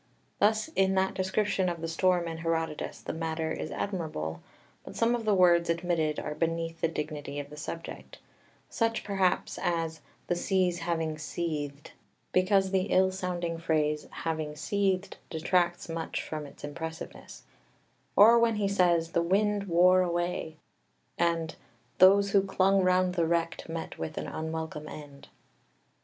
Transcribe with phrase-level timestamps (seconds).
[0.39, 4.41] Thus in that description of the storm in Herodotus the matter is admirable,
[4.83, 8.17] but some of the words admitted are beneath the dignity of the subject;
[8.67, 11.91] such, perhaps, as "the seas having seethed"
[12.31, 17.43] because the ill sounding phrase "having seethed" detracts much from its impressiveness:
[18.15, 20.57] or when he says "the wind wore away,"
[21.19, 21.57] and
[21.99, 25.27] "those who clung round the wreck met with an unwelcome end."